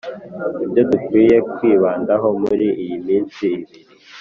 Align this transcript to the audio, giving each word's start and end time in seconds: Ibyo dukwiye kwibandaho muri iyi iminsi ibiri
Ibyo 0.63 0.81
dukwiye 0.91 1.37
kwibandaho 1.53 2.27
muri 2.41 2.67
iyi 2.81 2.95
iminsi 2.99 3.43
ibiri 3.59 3.81